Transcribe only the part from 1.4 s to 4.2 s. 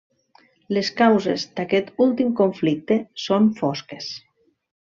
d'aquest últim conflicte són fosques.